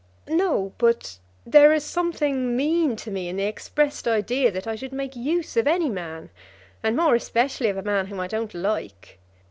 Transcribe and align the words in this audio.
"No; 0.27 0.73
but 0.79 1.19
there 1.45 1.71
is 1.71 1.83
something 1.83 2.57
mean 2.57 2.95
to 2.95 3.11
me 3.11 3.29
in 3.29 3.35
the 3.37 3.43
expressed 3.43 4.07
idea 4.07 4.49
that 4.49 4.65
I 4.65 4.75
should 4.75 4.91
make 4.93 5.15
use 5.15 5.55
of 5.57 5.67
any 5.67 5.89
man, 5.91 6.31
and 6.81 6.97
more 6.97 7.13
especially 7.13 7.69
of 7.69 7.77
a 7.77 7.83
man 7.83 8.07
whom 8.07 8.19
I 8.19 8.25
don't 8.25 8.55
like." 8.55 9.19